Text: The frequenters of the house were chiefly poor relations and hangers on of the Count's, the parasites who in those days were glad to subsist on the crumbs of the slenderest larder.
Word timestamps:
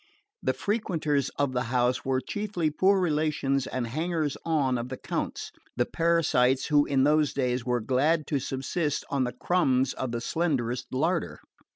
The 0.41 0.55
frequenters 0.55 1.29
of 1.37 1.53
the 1.53 1.65
house 1.69 2.03
were 2.03 2.19
chiefly 2.21 2.71
poor 2.71 2.99
relations 2.99 3.67
and 3.67 3.85
hangers 3.85 4.35
on 4.43 4.79
of 4.79 4.89
the 4.89 4.97
Count's, 4.97 5.51
the 5.77 5.85
parasites 5.85 6.65
who 6.69 6.87
in 6.87 7.03
those 7.03 7.33
days 7.33 7.65
were 7.67 7.81
glad 7.81 8.25
to 8.25 8.39
subsist 8.39 9.05
on 9.11 9.25
the 9.25 9.31
crumbs 9.33 9.93
of 9.93 10.11
the 10.11 10.19
slenderest 10.19 10.87
larder. 10.91 11.39